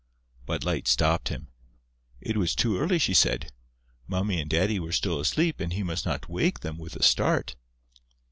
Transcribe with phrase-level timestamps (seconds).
[0.47, 1.49] But Light stopped him.
[2.21, 3.51] It was too early, she said:
[4.07, 7.55] Mummy and Daddy were still asleep and he must not wake them with a start.